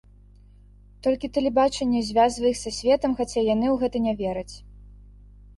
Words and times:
Толькі 1.07 1.27
тэлебачанне 1.35 2.01
звязвае 2.07 2.49
іх 2.53 2.57
са 2.63 2.71
светам, 2.79 3.11
хаця 3.21 3.37
і 3.41 3.47
яны 3.55 3.67
ў 3.73 3.77
гэта 3.83 3.97
не 4.07 4.13
вераць. 4.23 4.55